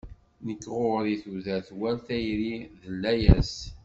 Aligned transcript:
Nekk 0.45 0.63
ɣur-i 0.77 1.15
tudert 1.23 1.69
war 1.79 1.95
tayri 2.05 2.55
d 2.81 2.83
layas. 3.01 3.55